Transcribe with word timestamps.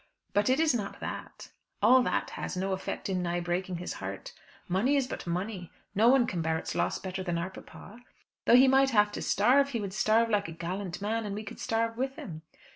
"But 0.33 0.49
it 0.49 0.59
is 0.59 0.73
not 0.73 0.99
that. 0.99 1.51
All 1.79 2.01
that 2.01 2.31
has 2.31 2.55
had 2.55 2.59
no 2.61 2.71
effect 2.71 3.07
in 3.07 3.21
nigh 3.21 3.39
breaking 3.39 3.75
his 3.75 3.93
heart. 4.01 4.33
Money 4.67 4.95
is 4.95 5.05
but 5.05 5.27
money. 5.27 5.69
No 5.93 6.07
one 6.09 6.25
can 6.25 6.41
bear 6.41 6.57
its 6.57 6.73
loss 6.73 6.97
better 6.97 7.21
than 7.21 7.37
our 7.37 7.51
papa. 7.51 7.99
Though 8.45 8.55
he 8.55 8.67
might 8.67 8.89
have 8.89 9.11
to 9.11 9.21
starve, 9.21 9.69
he 9.69 9.79
would 9.79 9.93
starve 9.93 10.27
like 10.31 10.47
a 10.47 10.53
gallant 10.53 11.03
man; 11.03 11.23
and 11.23 11.35
we 11.35 11.43
could 11.43 11.59
starve 11.59 11.97
with 11.97 12.15
him. 12.15 12.41